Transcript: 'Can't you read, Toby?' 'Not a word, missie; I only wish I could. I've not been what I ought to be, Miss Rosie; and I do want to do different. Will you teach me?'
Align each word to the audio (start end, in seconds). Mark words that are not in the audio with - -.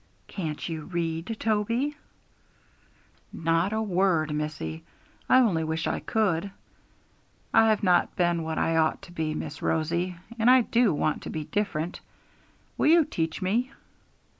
'Can't 0.25 0.67
you 0.67 0.85
read, 0.85 1.37
Toby?' 1.39 1.95
'Not 3.31 3.71
a 3.71 3.83
word, 3.83 4.33
missie; 4.33 4.83
I 5.29 5.39
only 5.41 5.63
wish 5.63 5.85
I 5.85 5.99
could. 5.99 6.49
I've 7.53 7.83
not 7.83 8.15
been 8.15 8.41
what 8.41 8.57
I 8.57 8.75
ought 8.77 9.03
to 9.03 9.11
be, 9.11 9.35
Miss 9.35 9.61
Rosie; 9.61 10.15
and 10.39 10.49
I 10.49 10.61
do 10.61 10.91
want 10.91 11.21
to 11.21 11.29
do 11.29 11.43
different. 11.43 11.99
Will 12.79 12.87
you 12.87 13.05
teach 13.05 13.43
me?' 13.43 13.71